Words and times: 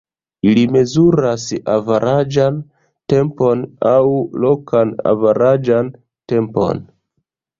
Ili 0.51 0.61
mezuras 0.75 1.43
averaĝan 1.73 2.57
tempon 3.13 3.61
aŭ 3.91 4.01
"lokan 4.45 4.95
averaĝan 5.13 5.95
tempon". 6.33 6.83